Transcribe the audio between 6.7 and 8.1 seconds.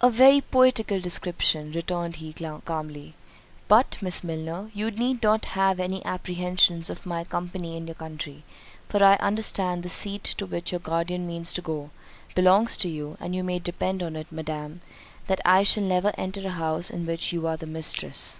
of my company in the